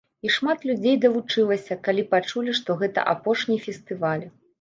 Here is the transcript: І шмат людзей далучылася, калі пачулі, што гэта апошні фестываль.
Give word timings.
І 0.27 0.29
шмат 0.35 0.59
людзей 0.69 0.95
далучылася, 1.03 1.77
калі 1.87 2.05
пачулі, 2.13 2.55
што 2.61 2.77
гэта 2.81 3.05
апошні 3.13 3.59
фестываль. 3.67 4.25